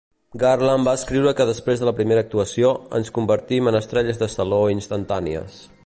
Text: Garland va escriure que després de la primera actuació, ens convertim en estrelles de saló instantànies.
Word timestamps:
Garland 0.43 0.87
va 0.89 0.95
escriure 0.99 1.33
que 1.39 1.45
després 1.49 1.83
de 1.83 1.87
la 1.89 1.93
primera 1.99 2.23
actuació, 2.25 2.73
ens 3.01 3.13
convertim 3.19 3.71
en 3.73 3.79
estrelles 3.83 4.23
de 4.23 4.31
saló 4.39 4.63
instantànies. 4.79 5.61